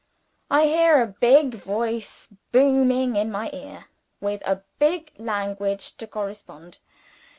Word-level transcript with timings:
I 0.49 0.65
hear 0.65 0.99
a 0.99 1.05
big 1.05 1.53
voice 1.53 2.33
booming 2.51 3.15
in 3.15 3.31
my 3.31 3.51
ear, 3.53 3.85
with 4.19 4.41
big 4.79 5.11
language 5.19 5.95
to 5.97 6.07
correspond. 6.07 6.79